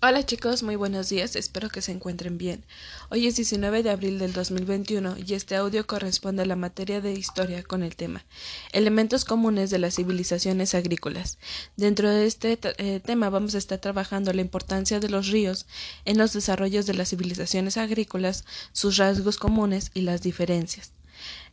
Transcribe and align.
Hola 0.00 0.24
chicos, 0.24 0.62
muy 0.62 0.76
buenos 0.76 1.08
días, 1.08 1.34
espero 1.34 1.70
que 1.70 1.82
se 1.82 1.90
encuentren 1.90 2.38
bien. 2.38 2.64
Hoy 3.10 3.26
es 3.26 3.34
19 3.34 3.82
de 3.82 3.90
abril 3.90 4.20
del 4.20 4.32
2021 4.32 5.16
y 5.26 5.34
este 5.34 5.56
audio 5.56 5.88
corresponde 5.88 6.42
a 6.42 6.46
la 6.46 6.54
materia 6.54 7.00
de 7.00 7.14
historia 7.14 7.64
con 7.64 7.82
el 7.82 7.96
tema 7.96 8.24
Elementos 8.70 9.24
comunes 9.24 9.70
de 9.70 9.80
las 9.80 9.96
civilizaciones 9.96 10.76
agrícolas. 10.76 11.38
Dentro 11.76 12.08
de 12.08 12.26
este 12.26 12.60
eh, 12.62 13.00
tema 13.00 13.28
vamos 13.28 13.56
a 13.56 13.58
estar 13.58 13.78
trabajando 13.80 14.32
la 14.32 14.40
importancia 14.40 15.00
de 15.00 15.08
los 15.08 15.26
ríos 15.30 15.66
en 16.04 16.16
los 16.16 16.32
desarrollos 16.32 16.86
de 16.86 16.94
las 16.94 17.08
civilizaciones 17.08 17.76
agrícolas, 17.76 18.44
sus 18.70 18.98
rasgos 18.98 19.36
comunes 19.36 19.90
y 19.94 20.02
las 20.02 20.22
diferencias. 20.22 20.92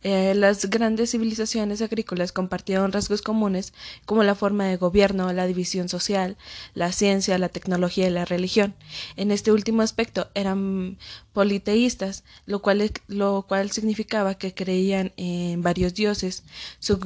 Eh, 0.07 0.35
las 0.35 0.69
grandes 0.69 1.09
civilizaciones 1.11 1.81
agrícolas 1.81 2.31
compartieron 2.31 2.91
rasgos 2.91 3.23
comunes 3.23 3.73
como 4.05 4.23
la 4.23 4.35
forma 4.35 4.65
de 4.67 4.77
gobierno, 4.77 5.33
la 5.33 5.47
división 5.47 5.89
social, 5.89 6.37
la 6.75 6.91
ciencia, 6.91 7.39
la 7.39 7.49
tecnología 7.49 8.07
y 8.07 8.11
la 8.11 8.23
religión. 8.23 8.75
En 9.15 9.31
este 9.31 9.51
último 9.51 9.81
aspecto 9.81 10.29
eran 10.35 10.99
politeístas, 11.33 12.23
lo 12.45 12.61
cual, 12.61 12.91
lo 13.07 13.45
cual 13.47 13.71
significaba 13.71 14.35
que 14.35 14.53
creían 14.53 15.11
en 15.17 15.63
varios 15.63 15.95
dioses. 15.95 16.43
Su 16.79 16.99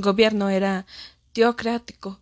gobierno 0.00 0.48
era 0.48 0.86
teocrático, 1.32 2.20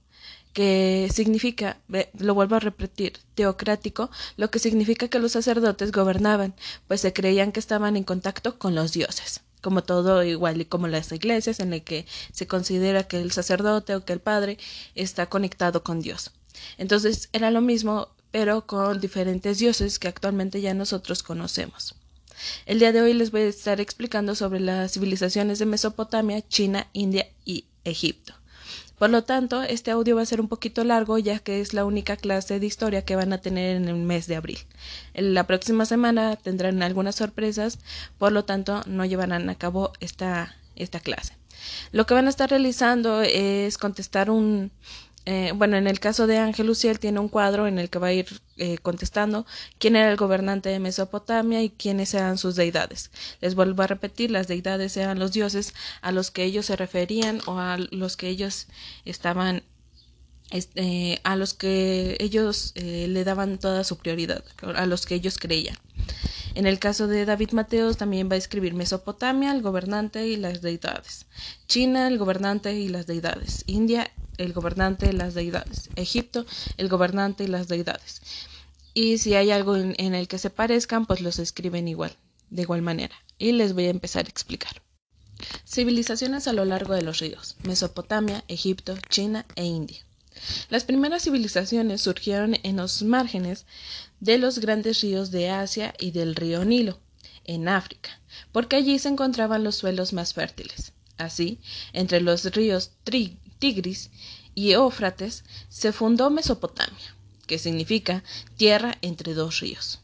que 0.55 1.11
significa, 1.13 1.79
lo 2.19 2.35
vuelvo 2.35 2.57
a 2.57 2.61
repetir, 2.61 3.19
teocrático, 3.35 4.11
lo 4.39 4.51
que 4.51 4.59
significa 4.59 5.09
que 5.09 5.19
los 5.19 5.33
sacerdotes 5.33 5.93
gobernaban, 5.93 6.55
pues 6.89 7.03
se 7.03 7.13
creían 7.13 7.53
que 7.53 7.61
estaban 7.61 7.97
en 7.97 8.05
contacto 8.05 8.59
con 8.59 8.75
los 8.75 8.93
dioses 8.93 9.43
como 9.65 9.83
todo 9.83 10.23
igual 10.23 10.61
y 10.61 10.67
como 10.67 10.87
las 10.87 11.11
iglesias 11.11 11.59
en 11.59 11.71
las 11.71 11.81
que 11.81 12.07
se 12.33 12.47
considera 12.47 13.05
que 13.09 13.19
el 13.19 13.33
sacerdote 13.33 13.97
o 13.97 14.05
que 14.05 14.13
el 14.13 14.21
padre 14.21 14.59
está 14.95 15.27
conectado 15.27 15.83
con 15.83 16.03
Dios. 16.03 16.33
Entonces 16.77 17.31
era 17.33 17.51
lo 17.51 17.63
mismo 17.63 18.11
pero 18.31 18.67
con 18.67 19.01
diferentes 19.01 19.59
dioses 19.59 19.99
que 20.01 20.09
actualmente 20.09 20.61
ya 20.61 20.75
nosotros 20.75 21.23
conocemos. 21.23 21.95
El 22.67 22.81
día 22.81 22.91
de 22.93 23.01
hoy 23.01 23.15
les 23.15 23.31
voy 23.31 23.43
a 23.43 23.47
estar 23.47 23.81
explicando 23.81 24.35
sobre 24.35 24.59
las 24.59 24.93
civilizaciones 24.93 25.61
de 25.61 25.67
Mesopotamia, 25.67 26.47
China, 26.47 26.89
India 26.93 27.29
y 27.45 27.67
Egipto. 27.85 28.35
Por 28.99 29.11
lo 29.11 29.25
tanto, 29.25 29.63
este 29.63 29.91
audio 29.91 30.17
va 30.17 30.23
a 30.23 30.27
ser 30.27 30.41
un 30.41 30.49
poquito 30.49 30.85
largo 30.85 31.19
ya 31.19 31.39
que 31.39 31.61
es 31.61 31.75
la 31.75 31.85
única 31.85 32.17
clase 32.17 32.61
de 32.61 32.67
historia 32.67 33.05
que 33.05 33.17
van 33.17 33.33
a 33.33 33.39
tener 33.39 33.77
en 33.77 33.89
el 33.89 33.97
mes 33.97 34.27
de 34.27 34.37
abril. 34.37 34.59
En 35.15 35.35
la 35.35 35.47
próxima 35.47 35.85
semana 35.85 36.37
tendrán 36.37 36.83
algunas 36.83 37.17
sorpresas, 37.17 37.79
por 38.19 38.33
lo 38.33 38.45
tanto 38.45 38.83
no 38.87 39.05
llevarán 39.05 39.51
a 39.51 39.57
cabo 39.57 39.93
esta, 40.01 40.57
esta 40.77 41.01
clase. 41.01 41.37
Lo 41.93 42.07
que 42.07 42.15
van 42.15 42.27
a 42.27 42.31
estar 42.31 42.51
realizando 42.51 43.23
es 43.23 43.79
contestar 43.79 44.31
un, 44.31 44.71
eh, 45.27 45.53
bueno, 45.55 45.77
en 45.77 45.87
el 45.87 46.01
caso 46.01 46.27
de 46.27 46.39
Ángel 46.39 46.67
Luciel 46.67 46.99
tiene 46.99 47.19
un 47.19 47.29
cuadro 47.29 47.67
en 47.67 47.79
el 47.79 47.89
que 47.89 47.99
va 47.99 48.09
a 48.09 48.13
ir 48.13 48.27
eh, 48.59 48.77
contestando 48.79 49.47
quién 49.79 49.97
era 49.97 50.11
el 50.11 50.17
gobernante 50.17 50.69
de 50.69 50.79
Mesopotamia 50.79 51.63
y 51.63 51.71
quiénes 51.71 52.13
eran 52.13 52.37
sus 52.37 52.57
deidades. 52.57 53.11
Les 53.41 53.55
vuelvo 53.55 53.83
a 53.83 53.87
repetir, 53.87 54.31
las 54.31 54.49
deidades 54.49 54.97
eran 54.97 55.19
los 55.19 55.33
dioses 55.33 55.73
a 56.03 56.13
los 56.13 56.31
que 56.31 56.45
ellos 56.45 56.67
se 56.67 56.77
referían 56.77 57.41
o 57.47 57.59
a 57.59 57.79
los 57.91 58.17
que 58.17 58.29
ellos 58.29 58.67
estaban 59.05 59.63
este, 60.51 61.21
a 61.25 61.37
los 61.37 61.55
que 61.55 62.17
ellos 62.21 62.73
eh, 62.75 63.07
le 63.09 63.25
daban 63.25 63.59
toda 63.59 63.83
su 63.83 63.97
prioridad, 63.97 64.45
a 64.75 64.87
los 64.87 65.07
que 65.07 65.15
ellos 65.15 65.39
creían. 65.39 65.77
En 66.55 66.67
el 66.67 66.79
caso 66.79 67.09
de 67.09 67.25
David 67.25 67.51
Mateos 67.51 67.97
también 67.97 68.31
va 68.31 68.35
a 68.35 68.39
escribir 68.39 68.75
Mesopotamia, 68.75 69.53
el 69.53 69.61
gobernante 69.61 70.29
y 70.29 70.37
las 70.37 70.63
deidades. 70.63 71.27
China, 71.67 72.07
el 72.07 72.17
gobernante 72.17 72.75
y 72.75 72.89
las 72.89 73.07
deidades. 73.07 73.65
India, 73.67 74.13
el 74.39 74.53
gobernante 74.53 75.07
y 75.07 75.13
las 75.13 75.35
deidades. 75.35 75.91
Egipto, 75.97 76.47
el 76.77 76.89
gobernante 76.89 77.43
y 77.43 77.49
las 77.49 77.67
deidades. 77.67 78.23
Y 78.95 79.19
si 79.19 79.35
hay 79.35 79.51
algo 79.51 79.75
en, 79.77 80.15
el 80.15 80.29
que 80.29 80.39
se 80.39 80.51
parezcan, 80.51 81.07
pues 81.07 81.21
los 81.21 81.41
escriben 81.41 81.89
igual, 81.89 82.17
de 82.51 82.63
igual 82.63 82.83
manera. 82.83 83.17
Y 83.37 83.51
les 83.51 83.73
voy 83.73 83.87
a 83.87 83.91
empezar 83.91 84.27
a 84.27 84.29
explicar. 84.29 84.81
Civilizaciones 85.67 86.47
a 86.47 86.53
lo 86.53 86.65
largo 86.65 86.95
de 86.95 87.03
los 87.03 87.19
ríos. 87.19 87.57
Mesopotamia, 87.65 88.45
Egipto, 88.47 88.97
China 89.09 89.45
e 89.57 89.65
India. 89.65 89.99
Las 90.69 90.85
primeras 90.85 91.23
civilizaciones 91.23 92.03
surgieron 92.03 92.57
en 92.63 92.77
los 92.77 93.03
márgenes 93.03 93.67
de 94.21 94.39
los 94.39 94.59
grandes 94.59 95.01
ríos 95.01 95.31
de 95.31 95.51
Asia 95.51 95.95
y 95.99 96.11
del 96.11 96.35
río 96.35 96.65
Nilo, 96.65 97.01
en 97.45 97.69
África, 97.69 98.21
porque 98.53 98.77
allí 98.77 98.99
se 98.99 99.09
encontraban 99.09 99.65
los 99.65 99.77
suelos 99.77 100.13
más 100.13 100.35
fértiles. 100.35 100.93
Así, 101.17 101.61
entre 101.93 102.21
los 102.21 102.45
ríos 102.45 102.93
Tigris 103.59 104.11
y 104.55 104.73
Éufrates 104.73 105.45
se 105.69 105.93
fundó 105.93 106.31
Mesopotamia, 106.31 107.17
que 107.47 107.59
significa 107.59 108.25
tierra 108.57 108.99
entre 109.03 109.35
dos 109.35 109.61
ríos. 109.61 110.01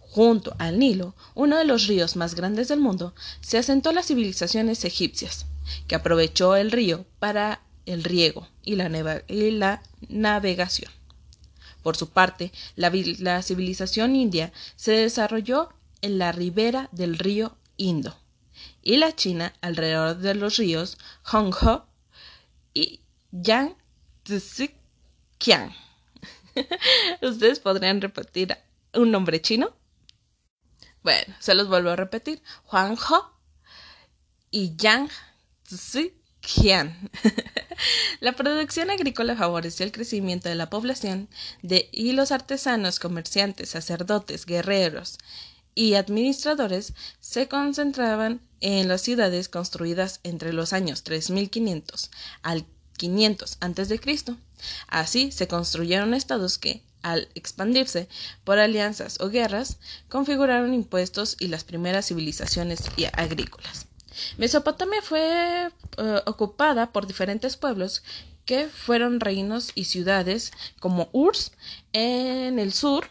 Junto 0.00 0.54
al 0.58 0.78
Nilo, 0.78 1.14
uno 1.34 1.56
de 1.56 1.64
los 1.64 1.86
ríos 1.86 2.16
más 2.16 2.34
grandes 2.34 2.68
del 2.68 2.80
mundo, 2.80 3.14
se 3.40 3.56
asentó 3.56 3.92
las 3.92 4.06
civilizaciones 4.06 4.84
egipcias, 4.84 5.46
que 5.86 5.94
aprovechó 5.94 6.56
el 6.56 6.70
río 6.70 7.06
para 7.18 7.62
el 7.86 8.04
riego 8.04 8.46
y 8.64 8.76
la, 8.76 8.88
navegación. 10.08 10.92
Por 11.82 11.96
su 11.96 12.10
parte, 12.10 12.52
la, 12.76 13.42
civilización 13.42 14.14
india 14.16 14.52
se 14.76 14.92
desarrolló 14.92 15.70
en 16.00 16.18
la 16.18 16.32
ribera 16.32 16.88
del 16.92 17.18
río 17.18 17.56
Indo 17.76 18.16
y 18.82 18.96
la 18.98 19.16
China 19.16 19.52
alrededor 19.60 20.18
de 20.18 20.34
los 20.34 20.56
ríos 20.56 20.98
Honghe 21.24 21.82
y 22.74 23.00
Yangtze-Kiang. 23.32 25.74
¿Ustedes 27.22 27.60
podrían 27.60 28.00
repetir 28.00 28.56
un 28.94 29.10
nombre 29.10 29.40
chino? 29.40 29.74
Bueno, 31.02 31.34
se 31.40 31.54
los 31.54 31.68
vuelvo 31.68 31.90
a 31.90 31.96
repetir. 31.96 32.42
Huanghe 32.70 33.16
y 34.50 34.76
La 38.20 38.32
producción 38.32 38.90
agrícola 38.90 39.36
favoreció 39.36 39.84
el 39.84 39.92
crecimiento 39.92 40.48
de 40.48 40.54
la 40.54 40.70
población 40.70 41.28
de, 41.62 41.88
y 41.92 42.12
los 42.12 42.32
artesanos, 42.32 42.98
comerciantes, 42.98 43.70
sacerdotes, 43.70 44.46
guerreros 44.46 45.18
y 45.74 45.94
administradores 45.94 46.94
se 47.20 47.48
concentraban 47.48 48.40
en 48.60 48.88
las 48.88 49.00
ciudades 49.02 49.48
construidas 49.48 50.20
entre 50.22 50.52
los 50.52 50.72
años 50.72 51.02
3500 51.02 52.10
al 52.42 52.66
500 52.96 53.58
a.C. 53.60 54.00
Así 54.86 55.32
se 55.32 55.48
construyeron 55.48 56.14
estados 56.14 56.58
que, 56.58 56.82
al 57.02 57.28
expandirse 57.34 58.08
por 58.44 58.58
alianzas 58.58 59.18
o 59.20 59.28
guerras, 59.28 59.78
configuraron 60.08 60.74
impuestos 60.74 61.36
y 61.40 61.48
las 61.48 61.64
primeras 61.64 62.06
civilizaciones 62.06 62.82
agrícolas. 63.14 63.86
Mesopotamia 64.38 65.02
fue 65.02 65.68
eh, 65.98 66.20
ocupada 66.26 66.92
por 66.92 67.06
diferentes 67.06 67.56
pueblos 67.56 68.02
que 68.44 68.68
fueron 68.68 69.20
reinos 69.20 69.70
y 69.74 69.84
ciudades 69.84 70.52
como 70.80 71.08
Urs 71.12 71.52
en 71.92 72.58
el 72.58 72.72
sur, 72.72 73.06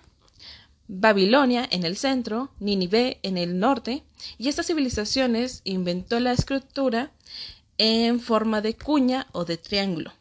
Babilonia 0.87 1.67
en 1.71 1.85
el 1.85 1.95
centro, 1.95 2.51
Nínive 2.59 3.19
en 3.23 3.37
el 3.37 3.59
norte, 3.59 4.03
y 4.37 4.49
estas 4.49 4.67
civilizaciones 4.67 5.61
inventó 5.63 6.19
la 6.19 6.33
escritura 6.33 7.11
en 7.77 8.19
forma 8.19 8.61
de 8.61 8.75
cuña 8.75 9.27
o 9.31 9.45
de 9.45 9.57
triángulo. 9.57 10.11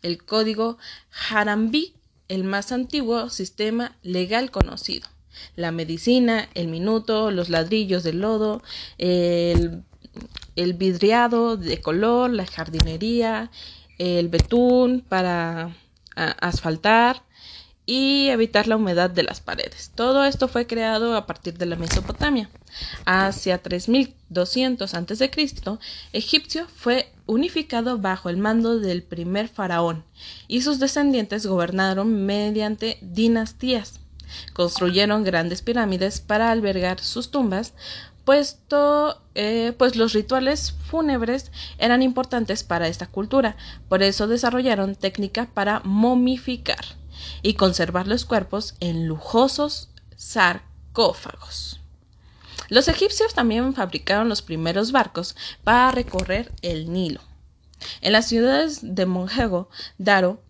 El 0.00 0.24
código 0.24 0.78
Harambe, 1.28 1.92
el 2.28 2.44
más 2.44 2.72
antiguo 2.72 3.30
sistema 3.30 3.96
legal 4.02 4.50
conocido. 4.50 5.08
La 5.56 5.72
medicina, 5.72 6.48
el 6.54 6.68
minuto, 6.68 7.30
los 7.30 7.48
ladrillos 7.48 8.04
de 8.04 8.12
lodo, 8.12 8.62
el 8.98 9.82
el 10.56 10.74
vidriado 10.74 11.56
de 11.56 11.80
color, 11.80 12.30
la 12.30 12.46
jardinería, 12.46 13.50
el 13.98 14.28
betún 14.28 15.04
para 15.06 15.74
asfaltar 16.14 17.22
y 17.84 18.28
evitar 18.28 18.68
la 18.68 18.76
humedad 18.76 19.10
de 19.10 19.24
las 19.24 19.40
paredes. 19.40 19.90
Todo 19.94 20.24
esto 20.24 20.46
fue 20.46 20.66
creado 20.66 21.16
a 21.16 21.26
partir 21.26 21.58
de 21.58 21.66
la 21.66 21.76
Mesopotamia. 21.76 22.48
Hacia 23.04 23.58
3200 23.58 24.94
a.C., 24.94 25.30
Egipcio 26.12 26.66
fue 26.68 27.12
unificado 27.26 27.98
bajo 27.98 28.28
el 28.28 28.36
mando 28.36 28.78
del 28.78 29.02
primer 29.02 29.48
faraón 29.48 30.04
y 30.48 30.62
sus 30.62 30.78
descendientes 30.78 31.46
gobernaron 31.46 32.24
mediante 32.24 32.98
dinastías. 33.00 34.00
Construyeron 34.54 35.24
grandes 35.24 35.60
pirámides 35.60 36.20
para 36.20 36.50
albergar 36.50 37.00
sus 37.00 37.30
tumbas, 37.30 37.74
puesto 38.24 39.20
eh, 39.34 39.74
pues 39.78 39.96
los 39.96 40.12
rituales 40.12 40.72
fúnebres 40.72 41.50
eran 41.78 42.02
importantes 42.02 42.64
para 42.64 42.88
esta 42.88 43.06
cultura, 43.06 43.56
por 43.88 44.02
eso 44.02 44.26
desarrollaron 44.26 44.94
técnica 44.94 45.48
para 45.52 45.80
momificar 45.84 46.84
y 47.42 47.54
conservar 47.54 48.06
los 48.06 48.24
cuerpos 48.24 48.74
en 48.80 49.06
lujosos 49.06 49.90
sarcófagos. 50.16 51.80
Los 52.68 52.88
egipcios 52.88 53.34
también 53.34 53.74
fabricaron 53.74 54.28
los 54.28 54.42
primeros 54.42 54.92
barcos 54.92 55.36
para 55.64 55.90
recorrer 55.90 56.52
el 56.62 56.92
Nilo. 56.92 57.20
En 58.00 58.12
las 58.12 58.28
ciudades 58.28 58.78
de 58.82 59.06
Monjego, 59.06 59.68
Daro 59.98 60.40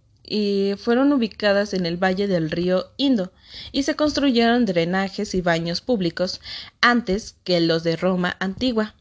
fueron 0.78 1.12
ubicadas 1.12 1.74
en 1.74 1.84
el 1.84 2.02
valle 2.02 2.26
del 2.26 2.50
río 2.50 2.86
Indo 2.96 3.32
y 3.70 3.82
se 3.82 3.96
construyeron 3.96 4.64
drenajes 4.64 5.34
y 5.34 5.42
baños 5.42 5.80
públicos 5.80 6.40
antes 6.80 7.36
que 7.44 7.60
los 7.60 7.82
de 7.82 7.96
Roma 7.96 8.36
antigua. 8.40 8.94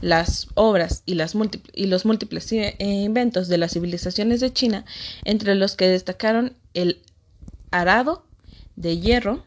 Las 0.00 0.48
obras 0.54 1.02
y 1.06 1.14
los 1.14 1.34
múltiples 2.04 2.52
eh, 2.52 2.74
inventos 2.80 3.48
de 3.48 3.58
las 3.58 3.72
civilizaciones 3.74 4.40
de 4.40 4.52
China, 4.52 4.84
entre 5.24 5.54
los 5.54 5.76
que 5.76 5.86
destacaron 5.86 6.56
el 6.74 7.00
arado 7.70 8.24
de 8.76 8.98
hierro, 8.98 9.44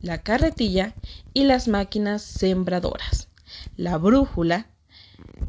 la 0.00 0.22
carretilla 0.22 0.94
y 1.34 1.44
las 1.44 1.68
máquinas 1.68 2.22
sembradoras, 2.22 3.28
la 3.76 3.98
brújula, 3.98 4.68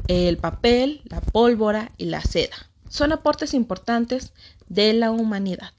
el 0.08 0.38
papel, 0.38 1.02
la 1.04 1.20
pólvora 1.20 1.92
y 1.96 2.06
la 2.06 2.20
seda. 2.20 2.56
Son 2.88 3.12
aportes 3.12 3.54
importantes 3.54 4.32
de 4.68 4.92
la 4.92 5.10
humanidad. 5.10 5.72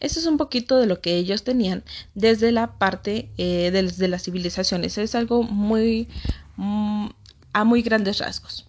Eso 0.00 0.20
es 0.20 0.26
un 0.26 0.36
poquito 0.36 0.78
de 0.78 0.86
lo 0.86 1.00
que 1.00 1.16
ellos 1.16 1.44
tenían 1.44 1.84
desde 2.14 2.52
la 2.52 2.78
parte 2.78 3.30
eh, 3.38 3.70
de, 3.70 4.08
las 4.08 4.22
civilizaciones. 4.24 4.98
Es 4.98 5.14
algo 5.14 5.42
muy 5.42 6.08
mm, 6.56 7.08
a 7.52 7.64
muy 7.64 7.82
grandes 7.82 8.18
rasgos. 8.18 8.66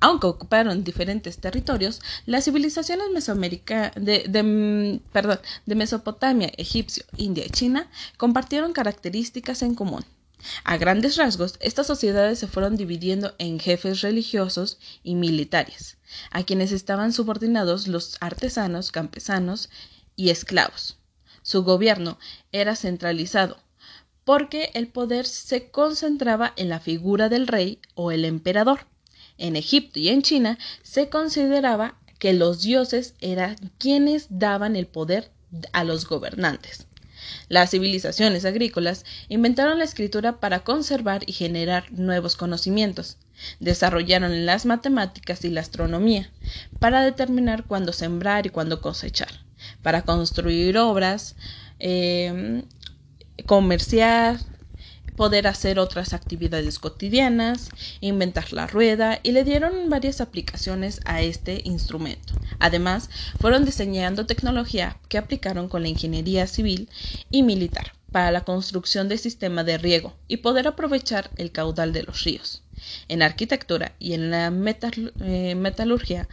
Aunque 0.00 0.26
ocuparon 0.26 0.84
diferentes 0.84 1.38
territorios, 1.38 2.00
las 2.24 2.44
civilizaciones 2.44 3.08
de, 3.96 4.24
de, 4.28 4.42
mm, 4.42 5.00
perdón, 5.12 5.40
de 5.64 5.74
Mesopotamia, 5.74 6.52
Egipcio, 6.56 7.04
India 7.16 7.44
y 7.46 7.50
China 7.50 7.88
compartieron 8.16 8.72
características 8.72 9.62
en 9.62 9.74
común. 9.74 10.04
A 10.64 10.76
grandes 10.76 11.16
rasgos, 11.16 11.54
estas 11.60 11.86
sociedades 11.86 12.38
se 12.38 12.46
fueron 12.46 12.76
dividiendo 12.76 13.34
en 13.38 13.58
jefes 13.58 14.02
religiosos 14.02 14.78
y 15.02 15.14
militares, 15.14 15.96
a 16.30 16.44
quienes 16.44 16.72
estaban 16.72 17.12
subordinados 17.12 17.88
los 17.88 18.16
artesanos, 18.20 18.92
campesanos 18.92 19.70
y 20.14 20.30
esclavos. 20.30 20.98
Su 21.42 21.62
gobierno 21.62 22.18
era 22.52 22.76
centralizado, 22.76 23.56
porque 24.24 24.70
el 24.74 24.88
poder 24.88 25.26
se 25.26 25.70
concentraba 25.70 26.52
en 26.56 26.68
la 26.68 26.80
figura 26.80 27.28
del 27.28 27.46
rey 27.46 27.78
o 27.94 28.10
el 28.10 28.24
emperador. 28.24 28.80
En 29.38 29.54
Egipto 29.56 30.00
y 30.00 30.08
en 30.08 30.22
China 30.22 30.58
se 30.82 31.08
consideraba 31.08 31.98
que 32.18 32.32
los 32.32 32.62
dioses 32.62 33.14
eran 33.20 33.56
quienes 33.78 34.26
daban 34.28 34.74
el 34.74 34.86
poder 34.86 35.30
a 35.72 35.84
los 35.84 36.06
gobernantes. 36.08 36.86
Las 37.48 37.70
civilizaciones 37.70 38.44
agrícolas 38.44 39.04
inventaron 39.28 39.78
la 39.78 39.84
escritura 39.84 40.40
para 40.40 40.60
conservar 40.60 41.22
y 41.26 41.32
generar 41.32 41.90
nuevos 41.92 42.36
conocimientos. 42.36 43.18
Desarrollaron 43.60 44.46
las 44.46 44.66
matemáticas 44.66 45.44
y 45.44 45.50
la 45.50 45.60
astronomía 45.60 46.30
para 46.78 47.02
determinar 47.02 47.64
cuándo 47.66 47.92
sembrar 47.92 48.46
y 48.46 48.50
cuándo 48.50 48.80
cosechar, 48.80 49.40
para 49.82 50.02
construir 50.02 50.78
obras, 50.78 51.36
eh, 51.78 52.62
comerciar, 53.44 54.40
poder 55.16 55.46
hacer 55.46 55.78
otras 55.78 56.12
actividades 56.12 56.78
cotidianas, 56.78 57.70
inventar 58.00 58.52
la 58.52 58.66
rueda 58.66 59.18
y 59.22 59.32
le 59.32 59.44
dieron 59.44 59.88
varias 59.88 60.20
aplicaciones 60.20 61.00
a 61.04 61.22
este 61.22 61.62
instrumento. 61.64 62.34
Además, 62.58 63.10
fueron 63.40 63.64
diseñando 63.64 64.26
tecnología 64.26 64.96
que 65.08 65.18
aplicaron 65.18 65.68
con 65.68 65.82
la 65.82 65.88
ingeniería 65.88 66.46
civil 66.46 66.88
y 67.30 67.42
militar 67.42 67.92
para 68.12 68.30
la 68.30 68.44
construcción 68.44 69.08
de 69.08 69.18
sistema 69.18 69.64
de 69.64 69.78
riego 69.78 70.14
y 70.28 70.38
poder 70.38 70.68
aprovechar 70.68 71.30
el 71.36 71.50
caudal 71.50 71.92
de 71.92 72.02
los 72.02 72.24
ríos. 72.24 72.62
En 73.08 73.22
arquitectura 73.22 73.92
y 73.98 74.12
en 74.12 74.30
la 74.30 74.46
eh, 74.46 75.54
metalurgia, 75.54 76.28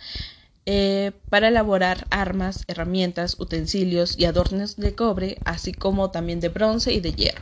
eh, 0.66 1.12
para 1.30 1.50
elaborar 1.50 2.08
armas, 2.10 2.64
herramientas, 2.68 3.38
utensilios 3.40 4.18
y 4.18 4.26
adornos 4.26 4.78
de 4.78 4.96
cobre, 4.96 5.42
así 5.44 5.74
como 5.74 6.12
también 6.12 6.40
de 6.40 6.50
bronce 6.50 6.94
y 6.94 7.02
de 7.02 7.14
hierro. 7.14 7.42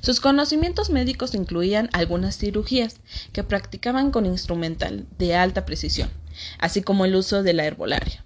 Sus 0.00 0.20
conocimientos 0.20 0.90
médicos 0.90 1.34
incluían 1.34 1.90
algunas 1.92 2.38
cirugías 2.38 2.96
que 3.32 3.44
practicaban 3.44 4.10
con 4.10 4.26
instrumental 4.26 5.06
de 5.18 5.34
alta 5.34 5.64
precisión, 5.64 6.10
así 6.58 6.82
como 6.82 7.04
el 7.04 7.14
uso 7.14 7.42
de 7.42 7.52
la 7.52 7.64
herbolaria, 7.64 8.24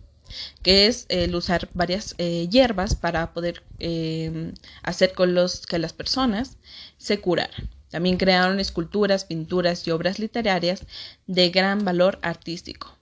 que 0.62 0.86
es 0.86 1.06
el 1.08 1.34
usar 1.34 1.68
varias 1.74 2.14
eh, 2.18 2.48
hierbas 2.48 2.94
para 2.94 3.32
poder 3.32 3.62
em, 3.78 4.54
hacer 4.82 5.12
con 5.12 5.34
los 5.34 5.66
que 5.66 5.78
las 5.78 5.92
personas 5.92 6.56
se 6.98 7.20
curaran. 7.20 7.68
También 7.90 8.18
crearon 8.18 8.60
esculturas, 8.60 9.24
pinturas 9.24 9.86
y 9.86 9.90
obras 9.90 10.20
literarias 10.20 10.86
de 11.26 11.50
gran 11.50 11.84
valor 11.84 12.20
artístico. 12.22 12.96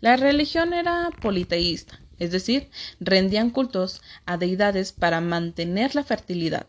La 0.00 0.16
religión 0.16 0.72
era 0.72 1.10
politeísta, 1.22 2.00
es 2.18 2.32
decir, 2.32 2.70
rendían 3.00 3.50
cultos 3.50 4.02
a 4.26 4.36
deidades 4.36 4.92
para 4.92 5.20
mantener 5.20 5.94
la 5.94 6.04
fertilidad, 6.04 6.66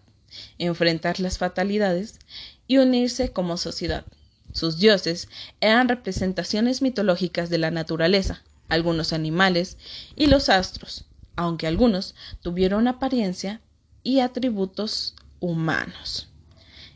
enfrentar 0.57 1.19
las 1.19 1.37
fatalidades 1.37 2.19
y 2.67 2.77
unirse 2.77 3.31
como 3.31 3.57
sociedad. 3.57 4.05
Sus 4.51 4.77
dioses 4.77 5.27
eran 5.59 5.89
representaciones 5.89 6.81
mitológicas 6.81 7.49
de 7.49 7.57
la 7.57 7.71
naturaleza, 7.71 8.41
algunos 8.69 9.13
animales 9.13 9.77
y 10.15 10.27
los 10.27 10.49
astros, 10.49 11.05
aunque 11.35 11.67
algunos 11.67 12.15
tuvieron 12.41 12.87
apariencia 12.87 13.61
y 14.03 14.19
atributos 14.19 15.15
humanos. 15.39 16.29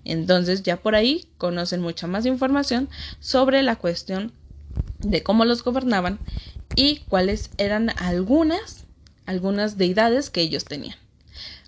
Entonces 0.06 0.64
ya 0.64 0.78
por 0.78 0.96
ahí 0.96 1.28
conocen 1.38 1.82
mucha 1.82 2.08
más 2.08 2.26
información 2.26 2.90
sobre 3.20 3.62
la 3.64 3.76
cuestión 3.76 4.32
de 5.00 5.24
cómo 5.24 5.46
los 5.46 5.64
gobernaban 5.64 6.20
y 6.76 6.98
cuáles 7.10 7.52
eran 7.58 7.92
algunas 7.98 8.86
algunas 9.26 9.78
deidades 9.78 10.32
que 10.32 10.42
ellos 10.42 10.66
tenían. 10.66 10.96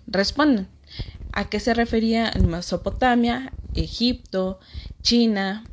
Responden, 0.08 0.66
a 1.32 1.48
qué 1.48 1.60
se 1.60 1.74
refería 1.74 2.30
en 2.32 2.48
Mesopotamia, 2.48 3.52
Egipto, 3.74 4.60
China 5.02 5.64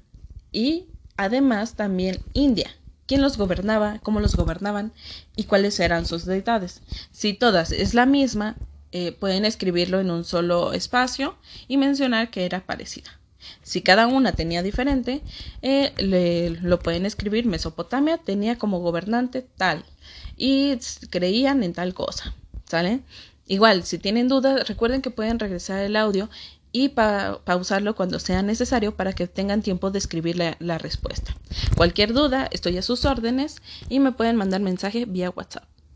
y 0.52 0.86
además 1.18 1.76
también 1.76 2.20
India. 2.34 2.70
¿Quién 3.06 3.22
los 3.22 3.38
gobernaba? 3.38 4.00
¿Cómo 4.04 4.20
los 4.20 4.36
gobernaban? 4.36 4.94
¿Y 5.36 5.46
cuáles 5.46 5.80
eran 5.80 6.06
sus 6.06 6.26
deidades? 6.26 6.82
Si 7.12 7.34
todas 7.34 7.72
es 7.72 7.94
la 7.94 8.06
misma, 8.06 8.56
eh, 8.92 9.12
pueden 9.12 9.46
escribirlo 9.46 10.00
en 10.00 10.12
un 10.12 10.24
solo 10.24 10.74
espacio 10.74 11.36
y 11.68 11.78
mencionar 11.78 12.30
que 12.30 12.46
era 12.46 12.66
parecida. 12.66 13.20
Si 13.64 13.82
cada 13.82 14.08
una 14.08 14.34
tenía 14.34 14.64
diferente, 14.64 15.22
eh, 15.62 15.94
lo 16.62 16.80
pueden 16.80 17.06
escribir. 17.06 17.46
Mesopotamia 17.46 18.18
tenía 18.18 18.58
como 18.58 18.80
gobernante 18.80 19.46
tal 19.58 19.84
y 20.38 20.78
creían 21.10 21.64
en 21.64 21.74
tal 21.74 21.94
cosa. 21.94 22.34
¿Sale? 22.66 23.02
Igual, 23.50 23.84
si 23.84 23.98
tienen 23.98 24.28
dudas, 24.28 24.68
recuerden 24.68 25.02
que 25.02 25.10
pueden 25.10 25.40
regresar 25.40 25.80
el 25.80 25.96
audio 25.96 26.30
y 26.72 26.90
pausarlo 26.90 27.96
cuando 27.96 28.20
sea 28.20 28.44
necesario 28.44 28.96
para 28.96 29.14
que 29.14 29.28
tengan 29.28 29.64
tiempo 29.64 29.90
de 29.90 29.98
escribir 29.98 30.38
la, 30.38 30.56
la 30.60 30.78
respuesta. 30.78 31.36
Cualquier 31.76 32.14
duda, 32.14 32.48
estoy 32.52 32.78
a 32.78 32.84
sus 32.84 33.06
órdenes 33.06 33.58
y 33.90 34.00
me 34.00 34.12
pueden 34.12 34.36
mandar 34.36 34.62
mensaje 34.62 35.06
vía 35.06 35.32
WhatsApp. 35.32 35.66